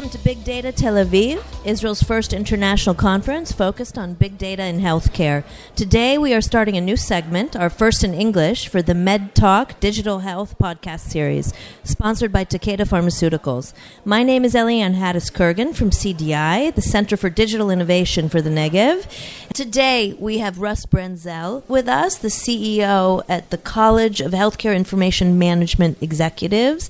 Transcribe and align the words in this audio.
Welcome 0.00 0.18
to 0.18 0.24
Big 0.24 0.44
Data 0.44 0.72
Tel 0.72 0.94
Aviv, 0.94 1.44
Israel's 1.62 2.02
first 2.02 2.32
international 2.32 2.94
conference 2.94 3.52
focused 3.52 3.98
on 3.98 4.14
big 4.14 4.38
data 4.38 4.64
in 4.64 4.80
healthcare. 4.80 5.44
Today 5.76 6.16
we 6.16 6.32
are 6.32 6.40
starting 6.40 6.74
a 6.78 6.80
new 6.80 6.96
segment, 6.96 7.54
our 7.54 7.68
first 7.68 8.02
in 8.02 8.14
English, 8.14 8.68
for 8.68 8.80
the 8.80 8.94
Med 8.94 9.34
Talk 9.34 9.78
Digital 9.78 10.20
Health 10.20 10.56
podcast 10.58 11.00
series, 11.00 11.52
sponsored 11.84 12.32
by 12.32 12.46
Takeda 12.46 12.88
Pharmaceuticals. 12.88 13.74
My 14.02 14.22
name 14.22 14.42
is 14.46 14.54
Eliane 14.54 14.94
Hattis 14.94 15.30
Kurgan 15.30 15.74
from 15.74 15.90
CDI, 15.90 16.74
the 16.74 16.80
Center 16.80 17.18
for 17.18 17.28
Digital 17.28 17.68
Innovation 17.68 18.30
for 18.30 18.40
the 18.40 18.48
Negev. 18.48 19.04
Today 19.52 20.16
we 20.18 20.38
have 20.38 20.60
Russ 20.60 20.86
Branzell 20.86 21.62
with 21.68 21.88
us, 21.88 22.16
the 22.16 22.28
CEO 22.28 23.22
at 23.28 23.50
the 23.50 23.58
College 23.58 24.22
of 24.22 24.32
Healthcare 24.32 24.74
Information 24.74 25.38
Management 25.38 25.98
Executives. 26.00 26.88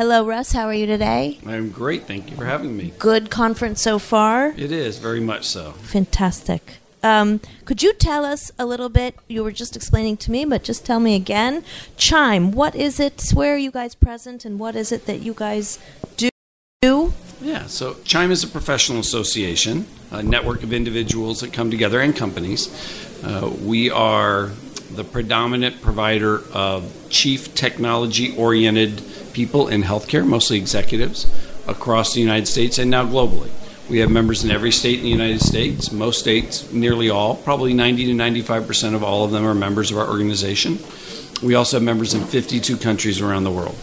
Hello, 0.00 0.24
Russ. 0.24 0.52
How 0.52 0.64
are 0.64 0.72
you 0.72 0.86
today? 0.86 1.38
I'm 1.44 1.68
great. 1.68 2.04
Thank 2.04 2.30
you 2.30 2.36
for 2.38 2.46
having 2.46 2.74
me. 2.74 2.94
Good 2.98 3.28
conference 3.28 3.82
so 3.82 3.98
far. 3.98 4.54
It 4.56 4.72
is 4.72 4.96
very 4.96 5.20
much 5.20 5.44
so. 5.44 5.72
Fantastic. 5.72 6.78
Um, 7.02 7.42
could 7.66 7.82
you 7.82 7.92
tell 7.92 8.24
us 8.24 8.50
a 8.58 8.64
little 8.64 8.88
bit? 8.88 9.14
You 9.28 9.44
were 9.44 9.52
just 9.52 9.76
explaining 9.76 10.16
to 10.16 10.30
me, 10.30 10.46
but 10.46 10.64
just 10.64 10.86
tell 10.86 11.00
me 11.00 11.14
again. 11.14 11.64
Chime, 11.98 12.50
what 12.50 12.74
is 12.74 12.98
it? 12.98 13.28
Where 13.34 13.52
are 13.52 13.58
you 13.58 13.70
guys 13.70 13.94
present, 13.94 14.46
and 14.46 14.58
what 14.58 14.74
is 14.74 14.90
it 14.90 15.04
that 15.04 15.20
you 15.20 15.34
guys 15.34 15.78
do? 16.16 16.30
Yeah, 17.42 17.66
so 17.66 17.96
Chime 18.02 18.30
is 18.30 18.42
a 18.42 18.48
professional 18.48 19.00
association, 19.00 19.84
a 20.10 20.22
network 20.22 20.62
of 20.62 20.72
individuals 20.72 21.40
that 21.40 21.52
come 21.52 21.70
together 21.70 22.00
and 22.00 22.16
companies. 22.16 22.70
Uh, 23.22 23.52
we 23.62 23.90
are 23.90 24.52
the 24.96 25.04
predominant 25.04 25.80
provider 25.80 26.42
of 26.52 26.92
chief 27.08 27.54
technology 27.54 28.36
oriented 28.36 29.02
people 29.32 29.68
in 29.68 29.82
healthcare, 29.82 30.26
mostly 30.26 30.58
executives, 30.58 31.30
across 31.66 32.14
the 32.14 32.20
United 32.20 32.46
States 32.46 32.78
and 32.78 32.90
now 32.90 33.04
globally. 33.04 33.50
We 33.88 33.98
have 33.98 34.10
members 34.10 34.44
in 34.44 34.50
every 34.50 34.70
state 34.70 34.98
in 34.98 35.04
the 35.04 35.10
United 35.10 35.40
States. 35.40 35.90
Most 35.90 36.20
states, 36.20 36.70
nearly 36.72 37.10
all, 37.10 37.34
probably 37.34 37.74
90 37.74 38.06
to 38.06 38.14
95 38.14 38.66
percent 38.66 38.94
of 38.94 39.02
all 39.02 39.24
of 39.24 39.32
them 39.32 39.44
are 39.44 39.54
members 39.54 39.90
of 39.90 39.98
our 39.98 40.08
organization. 40.08 40.78
We 41.42 41.54
also 41.54 41.78
have 41.78 41.84
members 41.84 42.14
in 42.14 42.22
52 42.22 42.76
countries 42.76 43.20
around 43.20 43.44
the 43.44 43.50
world. 43.50 43.76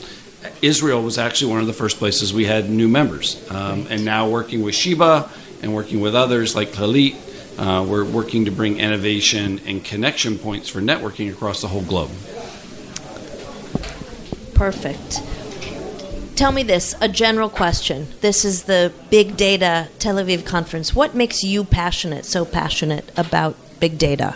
Israel 0.61 1.01
was 1.01 1.17
actually 1.17 1.51
one 1.51 1.61
of 1.61 1.67
the 1.67 1.73
first 1.73 1.97
places 1.97 2.33
we 2.33 2.45
had 2.45 2.69
new 2.69 2.87
members. 2.87 3.45
Um, 3.51 3.87
and 3.89 4.05
now 4.05 4.29
working 4.29 4.61
with 4.61 4.75
Sheba 4.75 5.29
and 5.61 5.73
working 5.73 5.99
with 5.99 6.15
others 6.15 6.55
like 6.55 6.69
Clalit, 6.69 7.15
uh, 7.57 7.85
we're 7.87 8.05
working 8.05 8.45
to 8.45 8.51
bring 8.51 8.79
innovation 8.79 9.59
and 9.65 9.83
connection 9.83 10.37
points 10.37 10.69
for 10.69 10.79
networking 10.79 11.31
across 11.31 11.61
the 11.61 11.67
whole 11.67 11.81
globe. 11.83 12.11
Perfect. 14.53 15.21
Tell 16.35 16.51
me 16.51 16.61
this 16.61 16.93
a 17.01 17.09
general 17.09 17.49
question. 17.49 18.07
This 18.21 18.45
is 18.45 18.63
the 18.63 18.93
Big 19.09 19.37
Data 19.37 19.89
Tel 19.97 20.17
Aviv 20.17 20.45
conference. 20.45 20.93
What 20.93 21.15
makes 21.15 21.43
you 21.43 21.63
passionate, 21.63 22.25
so 22.25 22.45
passionate 22.45 23.11
about 23.17 23.55
big 23.79 23.97
data? 23.97 24.35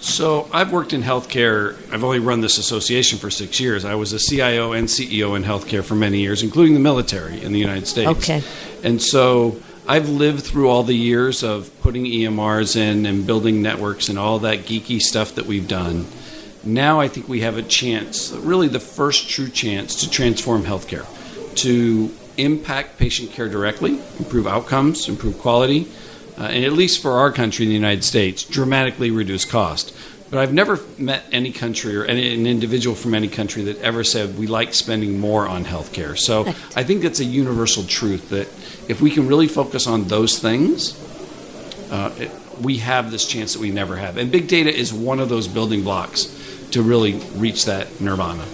So, 0.00 0.48
I've 0.52 0.72
worked 0.72 0.92
in 0.92 1.02
healthcare. 1.02 1.74
I've 1.92 2.04
only 2.04 2.20
run 2.20 2.40
this 2.40 2.58
association 2.58 3.18
for 3.18 3.30
six 3.30 3.58
years. 3.58 3.84
I 3.84 3.94
was 3.94 4.12
a 4.12 4.18
CIO 4.18 4.72
and 4.72 4.88
CEO 4.88 5.36
in 5.36 5.42
healthcare 5.42 5.82
for 5.82 5.94
many 5.94 6.20
years, 6.20 6.42
including 6.42 6.74
the 6.74 6.80
military 6.80 7.42
in 7.42 7.52
the 7.52 7.58
United 7.58 7.86
States. 7.86 8.08
Okay. 8.10 8.42
And 8.82 9.00
so, 9.02 9.60
I've 9.88 10.08
lived 10.08 10.44
through 10.44 10.68
all 10.68 10.82
the 10.82 10.96
years 10.96 11.44
of 11.44 11.70
putting 11.80 12.06
EMRs 12.06 12.74
in 12.74 13.06
and 13.06 13.24
building 13.24 13.62
networks 13.62 14.08
and 14.08 14.18
all 14.18 14.40
that 14.40 14.60
geeky 14.60 15.00
stuff 15.00 15.36
that 15.36 15.46
we've 15.46 15.68
done. 15.68 16.06
Now 16.64 16.98
I 16.98 17.06
think 17.06 17.28
we 17.28 17.42
have 17.42 17.56
a 17.56 17.62
chance, 17.62 18.32
really 18.32 18.66
the 18.66 18.80
first 18.80 19.28
true 19.28 19.48
chance, 19.48 19.94
to 20.00 20.10
transform 20.10 20.64
healthcare, 20.64 21.06
to 21.56 22.12
impact 22.36 22.98
patient 22.98 23.30
care 23.30 23.48
directly, 23.48 24.00
improve 24.18 24.48
outcomes, 24.48 25.08
improve 25.08 25.38
quality, 25.38 25.86
uh, 26.36 26.42
and 26.42 26.64
at 26.64 26.72
least 26.72 27.00
for 27.00 27.12
our 27.12 27.30
country 27.30 27.64
the 27.64 27.72
United 27.72 28.02
States, 28.02 28.42
dramatically 28.42 29.12
reduce 29.12 29.44
cost. 29.44 29.94
But 30.30 30.40
I've 30.40 30.52
never 30.52 30.80
met 30.98 31.24
any 31.30 31.52
country 31.52 31.96
or 31.96 32.04
any, 32.04 32.34
an 32.34 32.46
individual 32.46 32.96
from 32.96 33.14
any 33.14 33.28
country 33.28 33.62
that 33.64 33.78
ever 33.78 34.02
said 34.02 34.36
we 34.36 34.46
like 34.46 34.74
spending 34.74 35.20
more 35.20 35.46
on 35.46 35.64
healthcare. 35.64 36.18
So 36.18 36.44
right. 36.44 36.56
I 36.76 36.82
think 36.82 37.02
that's 37.02 37.20
a 37.20 37.24
universal 37.24 37.84
truth 37.84 38.30
that 38.30 38.48
if 38.90 39.00
we 39.00 39.10
can 39.10 39.28
really 39.28 39.46
focus 39.46 39.86
on 39.86 40.04
those 40.04 40.38
things, 40.38 41.00
uh, 41.90 42.12
it, 42.18 42.30
we 42.60 42.78
have 42.78 43.10
this 43.10 43.26
chance 43.26 43.52
that 43.52 43.60
we 43.60 43.70
never 43.70 43.96
have. 43.96 44.16
And 44.16 44.32
big 44.32 44.48
data 44.48 44.74
is 44.74 44.92
one 44.92 45.20
of 45.20 45.28
those 45.28 45.46
building 45.46 45.82
blocks 45.82 46.24
to 46.72 46.82
really 46.82 47.14
reach 47.34 47.66
that 47.66 48.00
nirvana. 48.00 48.44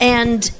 And 0.00 0.50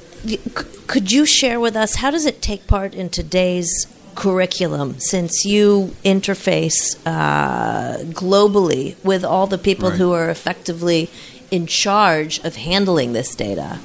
could 0.87 1.11
you 1.11 1.25
share 1.25 1.59
with 1.59 1.75
us 1.75 1.95
how 1.95 2.11
does 2.11 2.25
it 2.25 2.41
take 2.41 2.67
part 2.67 2.93
in 2.93 3.09
today's 3.09 3.85
curriculum 4.15 4.99
since 4.99 5.45
you 5.45 5.95
interface 6.03 6.97
uh, 7.05 7.97
globally 8.13 9.01
with 9.03 9.23
all 9.23 9.47
the 9.47 9.57
people 9.57 9.89
right. 9.89 9.97
who 9.97 10.13
are 10.13 10.29
effectively 10.29 11.09
in 11.51 11.65
charge 11.65 12.39
of 12.43 12.55
handling 12.55 13.13
this 13.13 13.35
data? 13.35 13.79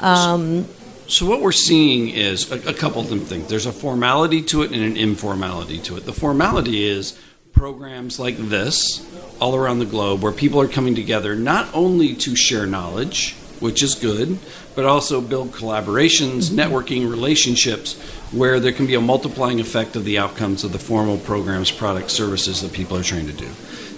Um, 0.00 0.66
so, 1.06 1.26
what 1.26 1.40
we're 1.40 1.52
seeing 1.52 2.08
is 2.08 2.50
a, 2.50 2.70
a 2.70 2.74
couple 2.74 3.00
of 3.00 3.26
things. 3.28 3.48
There's 3.48 3.66
a 3.66 3.72
formality 3.72 4.42
to 4.42 4.62
it 4.62 4.72
and 4.72 4.82
an 4.82 4.96
informality 4.96 5.78
to 5.80 5.96
it. 5.96 6.06
The 6.06 6.12
formality 6.12 6.84
is 6.84 7.18
programs 7.52 8.18
like 8.18 8.36
this 8.36 9.06
all 9.40 9.54
around 9.54 9.78
the 9.78 9.86
globe 9.86 10.22
where 10.22 10.32
people 10.32 10.60
are 10.60 10.68
coming 10.68 10.94
together 10.94 11.36
not 11.36 11.68
only 11.74 12.14
to 12.14 12.34
share 12.34 12.66
knowledge, 12.66 13.36
which 13.60 13.82
is 13.82 13.94
good, 13.94 14.38
but 14.74 14.84
also 14.84 15.20
build 15.20 15.52
collaborations, 15.52 16.50
networking, 16.50 17.08
relationships 17.08 18.00
where 18.32 18.58
there 18.58 18.72
can 18.72 18.86
be 18.86 18.94
a 18.94 19.00
multiplying 19.00 19.60
effect 19.60 19.96
of 19.96 20.04
the 20.04 20.18
outcomes 20.18 20.64
of 20.64 20.72
the 20.72 20.78
formal 20.78 21.18
programs, 21.18 21.70
products, 21.70 22.12
services 22.12 22.62
that 22.62 22.72
people 22.72 22.96
are 22.96 23.02
trying 23.02 23.26
to 23.26 23.32
do. 23.32 23.48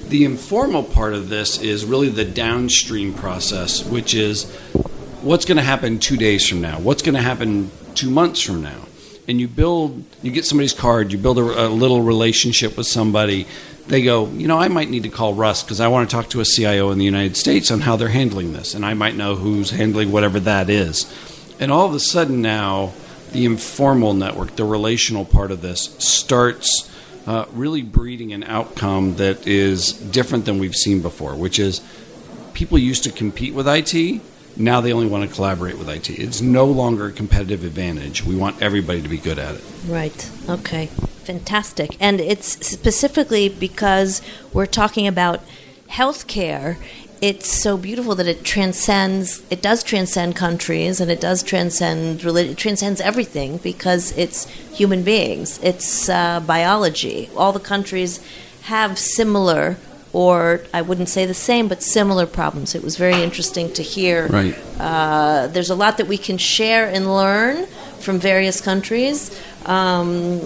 The 0.09 0.25
informal 0.25 0.85
part 0.85 1.15
of 1.15 1.29
this 1.29 1.61
is 1.61 1.85
really 1.85 2.11
the 2.11 2.25
downstream 2.25 3.15
process, 3.15 3.85
which 3.85 4.15
is 4.15 4.45
what's 5.23 5.45
going 5.45 5.57
to 5.57 5.63
happen 5.63 5.99
two 5.99 6.17
days 6.17 6.47
from 6.47 6.61
now, 6.61 6.79
what's 6.79 7.03
going 7.03 7.15
to 7.15 7.23
happen 7.23 7.71
two 7.95 8.11
months 8.11 8.41
from 8.41 8.63
now. 8.63 8.83
And 9.27 9.41
you 9.41 9.49
build, 9.49 10.05
you 10.23 10.31
get 10.31 10.45
somebody's 10.45 10.73
card, 10.73 11.11
you 11.11 11.19
build 11.19 11.39
a, 11.39 11.67
a 11.67 11.69
little 11.69 12.03
relationship 12.03 12.77
with 12.77 12.87
somebody, 12.87 13.49
they 13.89 14.03
go, 14.03 14.27
you 14.29 14.49
know, 14.49 14.59
I 14.59 14.69
might 14.69 14.91
need 14.91 15.05
to 15.05 15.09
call 15.09 15.35
Russ 15.35 15.63
because 15.63 15.81
I 15.81 15.89
want 15.89 16.09
to 16.09 16.17
talk 16.17 16.29
to 16.31 16.41
a 16.41 16.45
CIO 16.45 16.91
in 16.91 16.99
the 16.99 17.05
United 17.05 17.37
States 17.37 17.71
on 17.71 17.81
how 17.81 17.97
they're 17.97 18.09
handling 18.09 18.53
this, 18.53 18.75
and 18.75 18.85
I 18.85 18.95
might 18.95 19.15
know 19.15 19.37
who's 19.37 19.71
handling 19.71 20.11
whatever 20.11 20.41
that 20.41 20.69
is. 20.69 21.13
And 21.61 21.71
all 21.71 21.87
of 21.87 21.95
a 21.95 22.01
sudden 22.01 22.43
now, 22.43 22.93
the 23.33 23.45
informal 23.45 24.15
network, 24.15 24.57
the 24.57 24.65
relational 24.65 25.25
part 25.25 25.51
of 25.51 25.63
this, 25.63 25.95
starts 25.99 26.91
uh, 27.27 27.47
really 27.53 27.83
breeding 27.83 28.33
an 28.33 28.45
outcome 28.45 29.17
that 29.17 29.47
is 29.47 29.93
different 29.93 30.45
than 30.45 30.59
we've 30.59 30.75
seen 30.75 31.01
before, 31.01 31.35
which 31.35 31.59
is 31.59 31.81
people 32.55 32.79
used 32.79 33.05
to 33.05 33.11
compete 33.11 33.55
with 33.55 33.67
IT. 33.69 34.21
Now 34.57 34.81
they 34.81 34.93
only 34.93 35.07
want 35.07 35.29
to 35.29 35.35
collaborate 35.35 35.77
with 35.77 35.89
IT. 35.89 36.09
It's 36.11 36.41
no 36.41 36.65
longer 36.65 37.07
a 37.07 37.13
competitive 37.13 37.63
advantage. 37.63 38.25
We 38.25 38.37
want 38.37 38.63
everybody 38.63 39.03
to 39.03 39.09
be 39.09 39.19
good 39.19 39.39
at 39.39 39.57
it. 39.57 39.65
Right. 39.87 40.31
Okay. 40.49 40.89
Fantastic. 41.27 41.97
And 41.99 42.21
it's 42.21 42.65
specifically 42.65 43.49
because 43.49 44.23
we're 44.53 44.67
talking 44.67 45.09
about 45.09 45.41
healthcare. 45.91 46.77
It's 47.21 47.51
so 47.51 47.77
beautiful 47.77 48.15
that 48.15 48.29
it 48.29 48.45
transcends. 48.45 49.43
It 49.51 49.61
does 49.61 49.83
transcend 49.83 50.37
countries, 50.37 51.01
and 51.01 51.11
it 51.11 51.21
does 51.21 51.43
transcend. 51.43 52.23
It 52.25 52.57
transcends 52.57 53.01
everything 53.01 53.57
because 53.57 54.17
it's 54.17 54.49
human 54.73 55.03
beings. 55.03 55.59
It's 55.65 56.09
uh, 56.09 56.41
biology. 56.41 57.29
All 57.37 57.53
the 57.53 57.59
countries 57.59 58.21
have 58.63 58.97
similar 58.97 59.77
or 60.13 60.63
I 60.73 60.81
wouldn't 60.81 61.11
say 61.11 61.27
the 61.27 61.35
same, 61.35 61.69
but 61.69 61.83
similar 61.83 62.25
problems. 62.25 62.75
It 62.75 62.83
was 62.83 62.97
very 62.97 63.23
interesting 63.23 63.71
to 63.75 63.83
hear. 63.83 64.29
Right. 64.29 64.57
Uh, 64.79 65.49
there's 65.49 65.69
a 65.69 65.75
lot 65.75 65.99
that 65.99 66.07
we 66.07 66.17
can 66.17 66.39
share 66.39 66.89
and 66.89 67.13
learn 67.13 67.67
from 67.99 68.19
various 68.19 68.61
countries. 68.63 69.39
Um, 69.67 70.41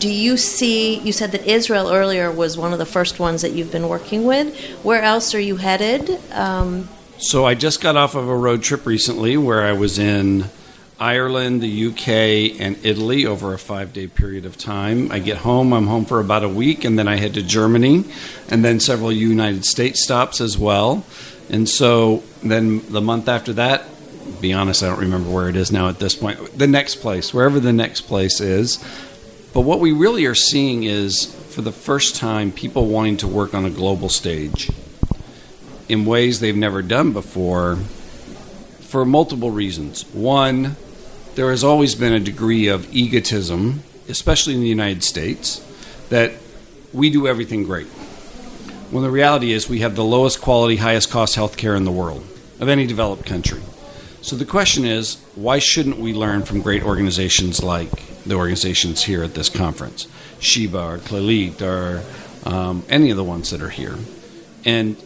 do 0.00 0.10
you 0.10 0.36
see? 0.36 0.98
You 0.98 1.12
said 1.12 1.32
that 1.32 1.46
Israel 1.46 1.90
earlier 1.90 2.32
was 2.32 2.56
one 2.56 2.72
of 2.72 2.78
the 2.78 2.86
first 2.86 3.20
ones 3.20 3.42
that 3.42 3.52
you've 3.52 3.70
been 3.70 3.88
working 3.88 4.24
with. 4.24 4.58
Where 4.82 5.02
else 5.02 5.34
are 5.34 5.40
you 5.40 5.56
headed? 5.56 6.18
Um, 6.32 6.88
so 7.18 7.44
I 7.44 7.54
just 7.54 7.82
got 7.82 7.96
off 7.96 8.14
of 8.14 8.26
a 8.26 8.36
road 8.36 8.62
trip 8.62 8.86
recently 8.86 9.36
where 9.36 9.62
I 9.62 9.72
was 9.72 9.98
in 9.98 10.46
Ireland, 10.98 11.60
the 11.60 11.86
UK, 11.88 12.60
and 12.60 12.78
Italy 12.84 13.26
over 13.26 13.52
a 13.52 13.58
five 13.58 13.92
day 13.92 14.06
period 14.06 14.46
of 14.46 14.56
time. 14.56 15.12
I 15.12 15.18
get 15.18 15.38
home, 15.38 15.72
I'm 15.72 15.86
home 15.86 16.06
for 16.06 16.18
about 16.18 16.44
a 16.44 16.48
week, 16.48 16.84
and 16.84 16.98
then 16.98 17.06
I 17.06 17.16
head 17.16 17.34
to 17.34 17.42
Germany, 17.42 18.04
and 18.48 18.64
then 18.64 18.80
several 18.80 19.12
United 19.12 19.66
States 19.66 20.02
stops 20.02 20.40
as 20.40 20.56
well. 20.56 21.04
And 21.50 21.68
so 21.68 22.22
then 22.42 22.80
the 22.90 23.00
month 23.02 23.28
after 23.28 23.52
that, 23.54 23.84
be 24.40 24.52
honest, 24.52 24.82
I 24.82 24.88
don't 24.88 25.00
remember 25.00 25.30
where 25.30 25.48
it 25.48 25.56
is 25.56 25.70
now 25.70 25.88
at 25.88 25.98
this 25.98 26.14
point. 26.14 26.56
The 26.56 26.66
next 26.66 26.96
place, 26.96 27.34
wherever 27.34 27.60
the 27.60 27.72
next 27.72 28.02
place 28.02 28.40
is, 28.40 28.78
but 29.52 29.62
what 29.62 29.80
we 29.80 29.92
really 29.92 30.26
are 30.26 30.34
seeing 30.34 30.84
is, 30.84 31.34
for 31.50 31.62
the 31.62 31.72
first 31.72 32.16
time, 32.16 32.52
people 32.52 32.86
wanting 32.86 33.16
to 33.18 33.26
work 33.26 33.54
on 33.54 33.64
a 33.64 33.70
global 33.70 34.08
stage 34.08 34.70
in 35.88 36.04
ways 36.04 36.40
they've 36.40 36.56
never 36.56 36.82
done 36.82 37.12
before 37.12 37.76
for 38.80 39.04
multiple 39.04 39.50
reasons. 39.50 40.04
One, 40.12 40.76
there 41.34 41.50
has 41.50 41.64
always 41.64 41.94
been 41.94 42.12
a 42.12 42.20
degree 42.20 42.68
of 42.68 42.92
egotism, 42.94 43.82
especially 44.08 44.54
in 44.54 44.60
the 44.60 44.68
United 44.68 45.02
States, 45.02 45.64
that 46.08 46.32
we 46.92 47.10
do 47.10 47.26
everything 47.26 47.64
great. 47.64 47.86
When 48.90 49.04
the 49.04 49.10
reality 49.10 49.52
is 49.52 49.68
we 49.68 49.80
have 49.80 49.94
the 49.94 50.04
lowest 50.04 50.40
quality, 50.40 50.76
highest 50.76 51.10
cost 51.10 51.36
healthcare 51.36 51.76
in 51.76 51.84
the 51.84 51.92
world 51.92 52.26
of 52.58 52.68
any 52.68 52.86
developed 52.86 53.24
country. 53.26 53.60
So 54.22 54.36
the 54.36 54.44
question 54.44 54.84
is, 54.84 55.16
why 55.34 55.60
shouldn't 55.60 55.98
we 55.98 56.12
learn 56.12 56.42
from 56.42 56.60
great 56.60 56.82
organizations 56.82 57.62
like 57.62 58.09
the 58.30 58.36
organizations 58.36 59.04
here 59.04 59.22
at 59.22 59.34
this 59.34 59.48
conference, 59.48 60.06
Sheba 60.38 60.78
or 60.78 60.98
Clalit 60.98 61.60
or 61.60 62.02
um, 62.48 62.84
any 62.88 63.10
of 63.10 63.16
the 63.16 63.24
ones 63.24 63.50
that 63.50 63.60
are 63.60 63.70
here? 63.70 63.98
And 64.64 64.96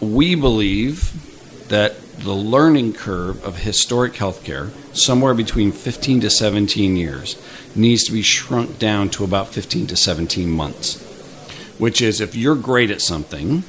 we 0.00 0.34
believe 0.34 1.68
that 1.68 2.00
the 2.18 2.34
learning 2.34 2.92
curve 2.94 3.42
of 3.44 3.58
historic 3.58 4.14
healthcare, 4.14 4.70
somewhere 4.94 5.34
between 5.34 5.72
15 5.72 6.20
to 6.22 6.30
17 6.30 6.96
years, 6.96 7.40
needs 7.74 8.04
to 8.04 8.12
be 8.12 8.22
shrunk 8.22 8.78
down 8.78 9.10
to 9.10 9.24
about 9.24 9.48
15 9.48 9.86
to 9.88 9.96
17 9.96 10.50
months. 10.50 11.02
Which 11.78 12.00
is, 12.00 12.20
if 12.20 12.34
you're 12.34 12.56
great 12.56 12.90
at 12.90 13.02
something, 13.02 13.64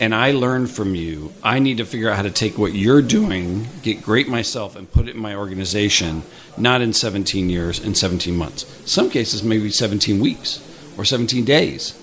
and 0.00 0.14
I 0.14 0.30
learn 0.30 0.66
from 0.66 0.94
you, 0.94 1.32
I 1.42 1.58
need 1.58 1.78
to 1.78 1.84
figure 1.84 2.08
out 2.10 2.16
how 2.16 2.22
to 2.22 2.30
take 2.30 2.56
what 2.56 2.72
you're 2.72 3.02
doing, 3.02 3.68
get 3.82 4.02
great 4.02 4.28
myself, 4.28 4.76
and 4.76 4.90
put 4.90 5.08
it 5.08 5.16
in 5.16 5.20
my 5.20 5.34
organization, 5.34 6.22
not 6.56 6.80
in 6.80 6.92
17 6.92 7.50
years, 7.50 7.80
in 7.80 7.94
17 7.94 8.36
months. 8.36 8.64
Some 8.90 9.10
cases, 9.10 9.42
maybe 9.42 9.70
17 9.70 10.20
weeks 10.20 10.64
or 10.96 11.04
17 11.04 11.44
days. 11.44 11.98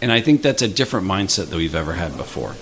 And 0.00 0.12
I 0.12 0.20
think 0.20 0.42
that's 0.42 0.62
a 0.62 0.68
different 0.68 1.06
mindset 1.06 1.50
that 1.50 1.56
we've 1.56 1.74
ever 1.74 1.94
had 1.94 2.16
before. 2.16 2.54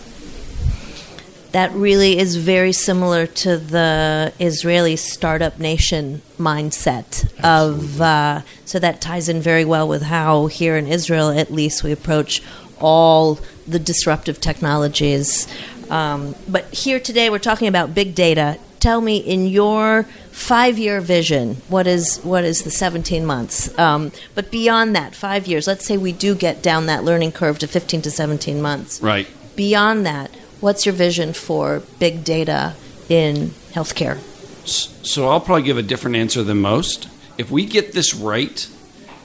That 1.52 1.72
really 1.72 2.18
is 2.18 2.36
very 2.36 2.72
similar 2.72 3.26
to 3.26 3.56
the 3.56 4.32
Israeli 4.38 4.96
startup 4.96 5.58
nation 5.58 6.20
mindset 6.38 7.24
of. 7.42 8.00
Uh, 8.00 8.42
so 8.66 8.78
that 8.80 9.00
ties 9.00 9.28
in 9.28 9.40
very 9.40 9.64
well 9.64 9.86
with 9.86 10.02
how 10.02 10.48
here 10.48 10.76
in 10.76 10.86
Israel, 10.86 11.30
at 11.30 11.50
least, 11.50 11.84
we 11.84 11.92
approach 11.92 12.42
all 12.80 13.38
the 13.66 13.78
disruptive 13.78 14.40
technologies. 14.40 15.46
Um, 15.90 16.34
but 16.48 16.72
here 16.72 17.00
today, 17.00 17.30
we're 17.30 17.38
talking 17.38 17.68
about 17.68 17.94
big 17.94 18.14
data. 18.14 18.58
Tell 18.80 19.00
me, 19.00 19.16
in 19.16 19.46
your 19.46 20.04
five-year 20.32 21.00
vision, 21.00 21.56
what 21.68 21.86
is 21.86 22.18
what 22.18 22.44
is 22.44 22.62
the 22.62 22.70
17 22.70 23.24
months? 23.24 23.76
Um, 23.78 24.12
but 24.34 24.50
beyond 24.50 24.94
that, 24.94 25.14
five 25.14 25.46
years. 25.46 25.66
Let's 25.66 25.84
say 25.84 25.96
we 25.96 26.12
do 26.12 26.34
get 26.34 26.62
down 26.62 26.86
that 26.86 27.04
learning 27.04 27.32
curve 27.32 27.58
to 27.60 27.66
15 27.66 28.02
to 28.02 28.10
17 28.10 28.60
months. 28.60 29.00
Right. 29.00 29.26
Beyond 29.56 30.04
that, 30.06 30.30
what's 30.60 30.84
your 30.84 30.94
vision 30.94 31.32
for 31.32 31.82
big 31.98 32.24
data 32.24 32.74
in 33.08 33.48
healthcare? 33.72 34.18
So 34.66 35.28
I'll 35.28 35.40
probably 35.40 35.62
give 35.62 35.78
a 35.78 35.82
different 35.82 36.16
answer 36.16 36.42
than 36.42 36.58
most. 36.58 37.08
If 37.38 37.50
we 37.50 37.64
get 37.66 37.92
this 37.92 38.14
right, 38.14 38.68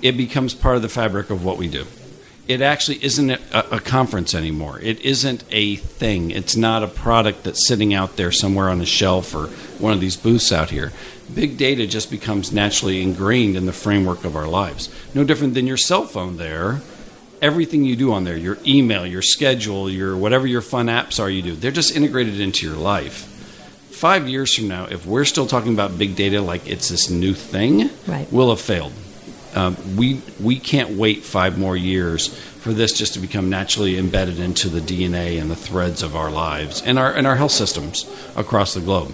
it 0.01 0.13
becomes 0.13 0.53
part 0.53 0.75
of 0.75 0.81
the 0.81 0.89
fabric 0.89 1.29
of 1.29 1.43
what 1.43 1.57
we 1.57 1.67
do. 1.67 1.85
It 2.51 2.61
actually 2.61 3.03
isn't 3.03 3.31
a, 3.31 3.75
a, 3.75 3.79
conference 3.79 4.35
anymore. 4.35 4.79
It 4.79 4.99
isn't 5.01 5.43
a 5.51 5.77
thing. 5.77 6.31
It's 6.31 6.55
not 6.55 6.83
a 6.83 6.87
product 6.87 7.43
that's 7.43 7.67
sitting 7.67 7.93
out 7.93 8.17
there 8.17 8.31
somewhere 8.31 8.69
on 8.69 8.81
a 8.81 8.85
shelf 8.85 9.33
or 9.33 9.47
one 9.79 9.93
of 9.93 10.01
these 10.01 10.17
booths 10.17 10.51
out 10.51 10.69
here. 10.69 10.91
Big 11.33 11.57
data 11.57 11.87
just 11.87 12.11
becomes 12.11 12.51
naturally 12.51 13.01
ingrained 13.01 13.55
in 13.55 13.65
the 13.65 13.73
framework 13.73 14.25
of 14.25 14.35
our 14.35 14.47
lives. 14.47 14.93
No 15.15 15.23
different 15.23 15.53
than 15.53 15.65
your 15.65 15.77
cell 15.77 16.05
phone 16.05 16.37
there 16.37 16.81
everything 17.41 17.83
you 17.83 17.95
do 17.95 18.13
on 18.13 18.23
there 18.23 18.37
your 18.37 18.57
email, 18.65 19.05
your 19.05 19.21
schedule, 19.21 19.89
your 19.89 20.15
whatever 20.15 20.45
your 20.45 20.61
fun 20.61 20.87
apps 20.87 21.19
are 21.19 21.29
you 21.29 21.41
do 21.41 21.55
they're 21.55 21.71
just 21.71 21.95
integrated 21.95 22.39
into 22.39 22.67
your 22.67 22.75
life. 22.77 23.27
Five 23.89 24.27
years 24.27 24.55
from 24.55 24.67
now, 24.67 24.85
if 24.85 25.05
we're 25.05 25.25
still 25.25 25.45
talking 25.45 25.73
about 25.73 25.97
big 25.97 26.15
data 26.15 26.41
like 26.41 26.67
it's 26.67 26.89
this 26.89 27.09
new 27.09 27.33
thing, 27.33 27.89
right. 28.07 28.27
we'll 28.31 28.49
have 28.49 28.61
failed. 28.61 28.93
Um, 29.55 29.77
we 29.97 30.21
we 30.39 30.59
can't 30.59 30.91
wait 30.91 31.23
five 31.23 31.57
more 31.57 31.75
years 31.75 32.27
for 32.27 32.73
this 32.73 32.93
just 32.93 33.13
to 33.15 33.19
become 33.19 33.49
naturally 33.49 33.97
embedded 33.97 34.39
into 34.39 34.69
the 34.69 34.79
DNA 34.79 35.41
and 35.41 35.49
the 35.49 35.55
threads 35.55 36.03
of 36.03 36.15
our 36.15 36.31
lives 36.31 36.81
and 36.81 36.97
our 36.97 37.11
and 37.11 37.27
our 37.27 37.35
health 37.35 37.51
systems 37.51 38.09
across 38.35 38.73
the 38.73 38.81
globe. 38.81 39.13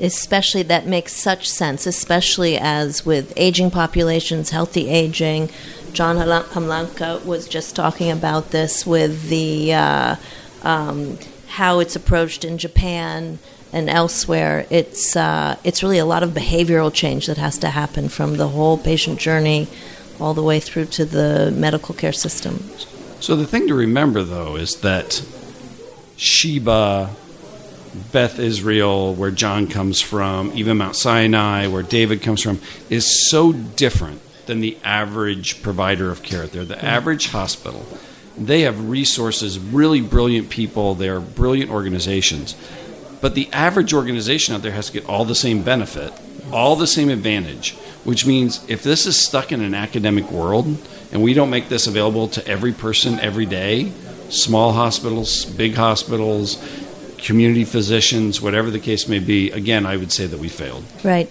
Especially 0.00 0.64
that 0.64 0.86
makes 0.86 1.12
such 1.12 1.48
sense, 1.48 1.86
especially 1.86 2.58
as 2.58 3.06
with 3.06 3.32
aging 3.36 3.70
populations, 3.70 4.50
healthy 4.50 4.88
aging, 4.88 5.50
John 5.94 6.16
Halamka 6.16 7.24
was 7.24 7.46
just 7.46 7.76
talking 7.76 8.10
about 8.10 8.50
this 8.50 8.84
with 8.84 9.28
the 9.28 9.72
uh, 9.72 10.16
um, 10.62 11.18
how 11.46 11.78
it's 11.78 11.94
approached 11.94 12.44
in 12.44 12.58
Japan 12.58 13.38
and 13.74 13.90
elsewhere. 13.90 14.66
It's 14.70 15.16
uh, 15.16 15.56
it's 15.64 15.82
really 15.82 15.98
a 15.98 16.06
lot 16.06 16.22
of 16.22 16.30
behavioral 16.30 16.94
change 16.94 17.26
that 17.26 17.36
has 17.36 17.58
to 17.58 17.68
happen 17.68 18.08
from 18.08 18.36
the 18.36 18.48
whole 18.48 18.78
patient 18.78 19.18
journey 19.18 19.66
all 20.20 20.32
the 20.32 20.42
way 20.42 20.60
through 20.60 20.86
to 20.86 21.04
the 21.04 21.52
medical 21.54 21.94
care 21.94 22.12
system. 22.12 22.62
So 23.20 23.34
the 23.34 23.46
thing 23.46 23.66
to 23.68 23.74
remember, 23.74 24.22
though, 24.22 24.54
is 24.56 24.76
that 24.76 25.24
Sheba, 26.16 27.10
Beth 28.12 28.38
Israel, 28.38 29.12
where 29.14 29.32
John 29.32 29.66
comes 29.66 30.00
from, 30.00 30.52
even 30.54 30.78
Mount 30.78 30.94
Sinai, 30.94 31.66
where 31.66 31.82
David 31.82 32.22
comes 32.22 32.42
from, 32.42 32.60
is 32.88 33.28
so 33.28 33.52
different 33.52 34.20
than 34.46 34.60
the 34.60 34.78
average 34.84 35.62
provider 35.62 36.10
of 36.12 36.22
care. 36.22 36.46
They're 36.46 36.64
the 36.64 36.82
average 36.84 37.28
hospital. 37.28 37.84
They 38.36 38.62
have 38.62 38.88
resources, 38.88 39.58
really 39.58 40.00
brilliant 40.00 40.50
people, 40.50 40.94
they're 40.94 41.20
brilliant 41.20 41.70
organizations. 41.70 42.54
But 43.24 43.34
the 43.34 43.48
average 43.54 43.94
organization 43.94 44.54
out 44.54 44.60
there 44.60 44.72
has 44.72 44.88
to 44.88 44.92
get 44.92 45.08
all 45.08 45.24
the 45.24 45.34
same 45.34 45.62
benefit, 45.62 46.12
all 46.52 46.76
the 46.76 46.86
same 46.86 47.08
advantage, 47.08 47.72
which 48.04 48.26
means 48.26 48.62
if 48.68 48.82
this 48.82 49.06
is 49.06 49.18
stuck 49.18 49.50
in 49.50 49.62
an 49.62 49.72
academic 49.72 50.30
world 50.30 50.66
and 51.10 51.22
we 51.22 51.32
don't 51.32 51.48
make 51.48 51.70
this 51.70 51.86
available 51.86 52.28
to 52.28 52.46
every 52.46 52.74
person 52.74 53.18
every 53.20 53.46
day, 53.46 53.90
small 54.28 54.74
hospitals, 54.74 55.46
big 55.46 55.74
hospitals, 55.74 56.62
community 57.16 57.64
physicians, 57.64 58.42
whatever 58.42 58.70
the 58.70 58.78
case 58.78 59.08
may 59.08 59.20
be, 59.20 59.50
again, 59.52 59.86
I 59.86 59.96
would 59.96 60.12
say 60.12 60.26
that 60.26 60.38
we 60.38 60.50
failed. 60.50 60.84
Right. 61.02 61.30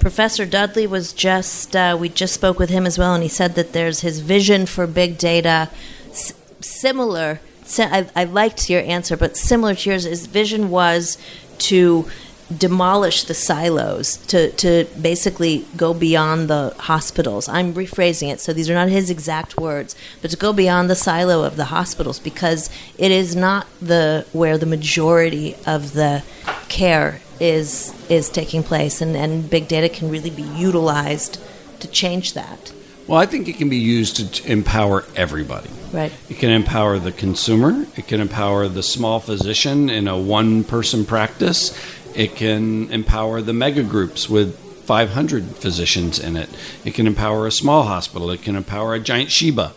Professor 0.00 0.46
Dudley 0.46 0.86
was 0.86 1.12
just, 1.12 1.76
uh, 1.76 1.94
we 2.00 2.08
just 2.08 2.32
spoke 2.32 2.58
with 2.58 2.70
him 2.70 2.86
as 2.86 2.96
well, 2.96 3.12
and 3.12 3.22
he 3.22 3.28
said 3.28 3.54
that 3.56 3.74
there's 3.74 4.00
his 4.00 4.20
vision 4.20 4.64
for 4.64 4.86
big 4.86 5.18
data 5.18 5.68
s- 6.08 6.32
similar. 6.62 7.40
I, 7.78 8.06
I 8.14 8.24
liked 8.24 8.68
your 8.68 8.82
answer, 8.82 9.16
but 9.16 9.36
similar 9.36 9.74
to 9.74 9.90
yours, 9.90 10.04
his 10.04 10.26
vision 10.26 10.70
was 10.70 11.18
to 11.58 12.08
demolish 12.54 13.24
the 13.24 13.34
silos 13.34 14.18
to, 14.18 14.52
to 14.52 14.86
basically 15.00 15.66
go 15.76 15.94
beyond 15.94 16.48
the 16.48 16.74
hospitals. 16.78 17.48
I'm 17.48 17.72
rephrasing 17.72 18.30
it, 18.30 18.40
so 18.40 18.52
these 18.52 18.68
are 18.68 18.74
not 18.74 18.88
his 18.88 19.08
exact 19.10 19.56
words, 19.56 19.96
but 20.20 20.30
to 20.30 20.36
go 20.36 20.52
beyond 20.52 20.90
the 20.90 20.94
silo 20.94 21.42
of 21.44 21.56
the 21.56 21.66
hospitals 21.66 22.18
because 22.18 22.68
it 22.98 23.10
is 23.10 23.34
not 23.34 23.66
the 23.80 24.26
where 24.32 24.58
the 24.58 24.66
majority 24.66 25.56
of 25.66 25.94
the 25.94 26.22
care 26.68 27.20
is 27.40 27.94
is 28.08 28.28
taking 28.28 28.62
place, 28.62 29.00
and, 29.00 29.16
and 29.16 29.48
big 29.50 29.66
data 29.66 29.88
can 29.88 30.10
really 30.10 30.30
be 30.30 30.42
utilized 30.42 31.40
to 31.80 31.88
change 31.88 32.34
that. 32.34 32.72
Well, 33.06 33.18
I 33.18 33.26
think 33.26 33.48
it 33.48 33.58
can 33.58 33.68
be 33.68 33.76
used 33.76 34.34
to 34.34 34.50
empower 34.50 35.04
everybody. 35.14 35.68
Right. 35.92 36.12
It 36.28 36.38
can 36.38 36.50
empower 36.50 36.98
the 36.98 37.12
consumer. 37.12 37.86
It 37.96 38.08
can 38.08 38.20
empower 38.20 38.66
the 38.66 38.82
small 38.82 39.20
physician 39.20 39.90
in 39.90 40.08
a 40.08 40.18
one-person 40.18 41.04
practice. 41.04 41.78
It 42.14 42.34
can 42.34 42.90
empower 42.90 43.42
the 43.42 43.52
mega 43.52 43.82
groups 43.82 44.28
with 44.30 44.58
500 44.84 45.44
physicians 45.56 46.18
in 46.18 46.36
it. 46.36 46.48
It 46.84 46.94
can 46.94 47.06
empower 47.06 47.46
a 47.46 47.52
small 47.52 47.84
hospital. 47.84 48.30
It 48.30 48.42
can 48.42 48.56
empower 48.56 48.94
a 48.94 49.00
giant 49.00 49.30
Sheba. 49.30 49.72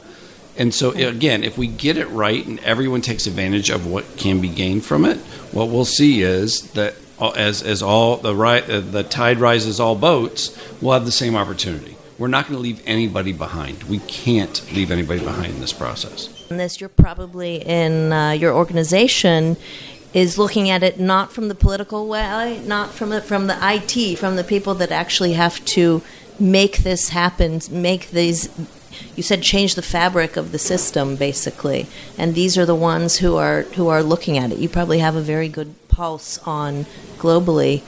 And 0.58 0.74
so, 0.74 0.92
again, 0.92 1.44
if 1.44 1.58
we 1.58 1.68
get 1.68 1.98
it 1.98 2.08
right 2.08 2.46
and 2.46 2.60
everyone 2.62 3.02
takes 3.02 3.28
advantage 3.28 3.70
of 3.70 3.86
what 3.86 4.18
can 4.18 4.42
be 4.42 4.50
gained 4.50 4.86
from 4.86 5.06
it, 5.06 5.18
what 5.52 5.68
we'll 5.70 5.86
see 5.86 6.22
is 6.22 6.72
that 6.72 6.96
as 7.36 7.64
as 7.64 7.82
all 7.82 8.18
the 8.18 8.36
right 8.36 8.68
uh, 8.70 8.80
the 8.80 9.04
tide 9.04 9.40
rises 9.40 9.80
all 9.80 9.96
boats, 9.96 10.58
we'll 10.82 10.94
have 10.94 11.06
the 11.06 11.12
same 11.12 11.36
opportunity. 11.36 11.97
We're 12.18 12.28
not 12.28 12.46
going 12.46 12.56
to 12.56 12.62
leave 12.62 12.82
anybody 12.86 13.32
behind. 13.32 13.84
We 13.84 14.00
can't 14.00 14.66
leave 14.74 14.92
anybody 14.92 15.20
behind 15.20 15.54
in 15.54 15.60
this 15.60 15.74
process. 15.74 16.28
This, 16.50 16.80
you're 16.80 16.90
probably 16.90 17.58
in 17.58 18.12
uh, 18.12 18.32
your 18.32 18.54
organization 18.54 19.58
is 20.14 20.38
looking 20.38 20.70
at 20.70 20.82
it 20.82 21.00
not 21.00 21.32
from 21.32 21.48
the 21.48 21.56
political 21.56 22.08
way, 22.08 22.62
not 22.66 22.92
from 22.92 23.10
the, 23.10 23.22
from 23.22 23.48
the 23.48 23.58
IT, 23.62 24.18
from 24.18 24.36
the 24.36 24.44
people 24.44 24.74
that 24.76 24.92
actually 24.92 25.34
have 25.34 25.64
to 25.66 26.02
make 26.40 26.78
this 26.80 27.10
happen, 27.10 27.62
make 27.70 28.10
these 28.12 28.50
you 29.16 29.22
said 29.22 29.44
change 29.44 29.76
the 29.76 29.82
fabric 29.82 30.38
of 30.38 30.52
the 30.52 30.58
system 30.58 31.16
basically 31.16 31.86
and 32.18 32.34
these 32.34 32.58
are 32.58 32.66
the 32.66 32.76
ones 32.76 33.18
who 33.18 33.36
are 33.36 33.62
who 33.76 33.88
are 33.90 34.02
looking 34.02 34.40
at 34.40 34.52
it 34.52 34.58
you 34.58 34.68
probably 34.68 35.00
have 35.00 35.16
a 35.16 35.22
very 35.22 35.48
good 35.48 35.76
pulse 35.98 36.38
on 36.46 36.86
globally. 37.18 37.82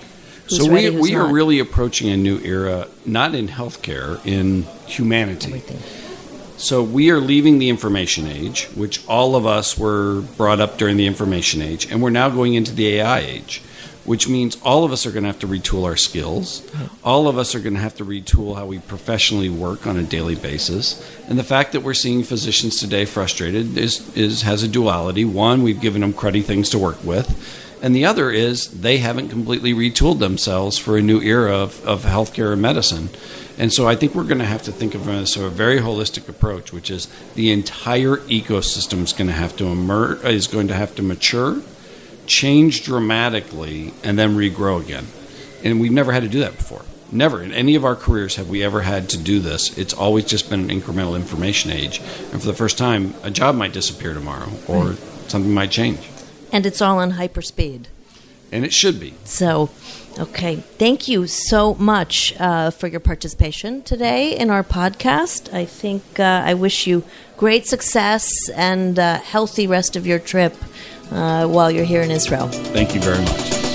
So 0.50 0.72
we, 0.72 0.90
we 0.90 1.16
are 1.16 1.32
really 1.32 1.60
approaching 1.60 2.10
a 2.10 2.18
new 2.18 2.40
era, 2.40 2.88
not 3.06 3.36
in 3.36 3.48
healthcare, 3.48 4.26
in 4.26 4.64
humanity. 4.88 5.48
Everything. 5.48 5.80
So 6.58 6.84
we 6.84 7.10
are 7.10 7.20
leaving 7.22 7.60
the 7.60 7.70
information 7.70 8.28
age, 8.28 8.66
which 8.76 9.08
all 9.08 9.38
of 9.38 9.46
us 9.46 9.78
were 9.78 10.22
brought 10.36 10.60
up 10.60 10.78
during 10.78 10.98
the 10.98 11.08
information 11.08 11.62
age, 11.62 11.90
and 11.90 12.02
we're 12.02 12.10
now 12.10 12.30
going 12.30 12.54
into 12.56 12.74
the 12.76 12.96
AI 12.96 13.20
age, 13.20 13.62
which 14.04 14.28
means 14.28 14.58
all 14.62 14.84
of 14.84 14.92
us 14.92 15.06
are 15.06 15.12
going 15.12 15.24
to 15.24 15.30
have 15.30 15.40
to 15.40 15.48
retool 15.48 15.86
our 15.86 15.96
skills. 15.96 16.70
All 17.02 17.30
of 17.30 17.38
us 17.38 17.56
are 17.56 17.62
going 17.62 17.76
to 17.76 17.80
have 17.80 17.96
to 17.96 18.06
retool 18.06 18.58
how 18.58 18.66
we 18.66 18.80
professionally 18.80 19.50
work 19.50 19.88
on 19.88 19.96
a 19.96 20.04
daily 20.04 20.36
basis. 20.36 21.02
And 21.30 21.40
the 21.40 21.46
fact 21.46 21.72
that 21.72 21.82
we're 21.82 21.94
seeing 21.94 22.24
physicians 22.24 22.78
today 22.78 23.06
frustrated 23.06 23.78
is, 23.78 24.14
is 24.18 24.42
has 24.42 24.62
a 24.62 24.68
duality. 24.68 25.24
One, 25.24 25.64
we've 25.64 25.80
given 25.80 26.02
them 26.02 26.12
cruddy 26.12 26.44
things 26.44 26.70
to 26.72 26.78
work 26.78 27.02
with. 27.06 27.28
And 27.82 27.96
the 27.96 28.06
other 28.06 28.30
is 28.30 28.68
they 28.68 28.98
haven't 28.98 29.30
completely 29.30 29.74
retooled 29.74 30.20
themselves 30.20 30.78
for 30.78 30.98
a 30.98 31.02
new 31.02 31.22
era 31.22 31.56
of, 31.56 31.86
of 31.86 32.04
healthcare 32.04 32.54
and 32.54 32.62
medicine. 32.62 33.10
And 33.58 33.72
so 33.72 33.88
I 33.88 33.96
think 33.96 34.16
we're 34.16 34.24
going 34.24 34.40
to 34.40 34.46
have 34.46 34.64
to 34.64 34.72
think 34.72 34.96
of 34.96 35.06
this 35.06 35.38
as 35.38 35.44
a 35.44 35.50
very 35.50 35.80
holistic 35.80 36.28
approach, 36.30 36.74
which 36.74 36.90
is 36.90 37.08
the 37.36 37.52
entire 37.52 38.18
ecosystem 38.18 39.04
is 39.04 39.14
going 39.14 39.28
to 39.28 39.34
have 39.34 39.56
to 39.58 39.68
emerge, 39.68 40.24
is 40.26 40.48
going 40.48 40.68
to 40.68 40.74
have 40.74 40.96
to 40.96 41.04
mature 41.04 41.62
change 42.30 42.84
dramatically, 42.84 43.92
and 44.04 44.18
then 44.18 44.38
regrow 44.38 44.80
again. 44.80 45.08
And 45.64 45.82
we've 45.82 45.92
never 45.92 46.14
had 46.14 46.24
to 46.24 46.30
do 46.30 46.40
that 46.40 46.56
before. 46.56 46.86
Never 47.12 47.42
in 47.42 47.52
any 47.52 47.76
of 47.76 47.84
our 47.84 47.96
careers 47.96 48.36
have 48.36 48.50
we 48.50 48.64
ever 48.64 48.82
had 48.82 49.10
to 49.10 49.18
do 49.18 49.40
this. 49.40 49.76
It's 49.78 49.94
always 49.94 50.26
just 50.26 50.50
been 50.50 50.70
an 50.70 50.82
incremental 50.82 51.16
information 51.16 51.72
age. 51.72 52.00
And 52.32 52.40
for 52.40 52.46
the 52.46 52.54
first 52.54 52.78
time, 52.78 53.16
a 53.24 53.32
job 53.32 53.56
might 53.56 53.74
disappear 53.74 54.14
tomorrow 54.14 54.52
or 54.68 54.90
right. 54.90 54.98
something 55.28 55.52
might 55.52 55.72
change. 55.72 56.08
And 56.52 56.66
it's 56.66 56.82
all 56.82 57.00
on 57.00 57.14
hyperspeed. 57.14 57.86
And 58.52 58.66
it 58.66 58.74
should 58.74 59.00
be. 59.00 59.14
So, 59.26 59.70
okay. 60.18 60.56
Thank 60.56 61.08
you 61.08 61.28
so 61.28 61.76
much 61.76 62.34
uh, 62.40 62.72
for 62.72 62.88
your 62.88 63.00
participation 63.00 63.84
today 63.84 64.36
in 64.36 64.50
our 64.50 64.64
podcast. 64.64 65.54
I 65.54 65.66
think 65.66 66.20
uh, 66.20 66.24
I 66.24 66.56
wish 66.56 66.88
you 66.88 67.04
great 67.38 67.68
success 67.68 68.50
and 68.56 68.98
uh, 68.98 69.20
healthy 69.20 69.68
rest 69.68 69.96
of 69.96 70.08
your 70.08 70.20
trip 70.20 70.56
uh, 71.12 71.48
while 71.48 71.70
you're 71.70 71.86
here 71.86 72.02
in 72.02 72.12
Israel. 72.12 72.48
Thank 72.48 72.96
you 72.96 73.02
very 73.02 73.20
much. 73.20 73.69